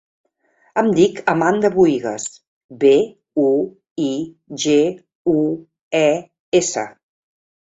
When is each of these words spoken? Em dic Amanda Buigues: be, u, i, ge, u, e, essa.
Em 0.81 0.87
dic 0.99 1.19
Amanda 1.33 1.69
Buigues: 1.75 2.25
be, 2.85 2.93
u, 3.43 3.51
i, 4.07 4.09
ge, 4.65 4.79
u, 5.37 5.37
e, 6.03 6.07
essa. 6.63 6.89